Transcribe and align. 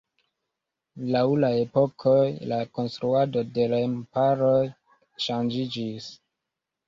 Laŭ 1.15 1.21
la 1.41 1.49
epokoj 1.65 2.23
la 2.53 2.57
konstruado 2.77 3.43
de 3.59 3.67
remparoj 3.73 4.57
ŝanĝiĝis. 5.27 6.09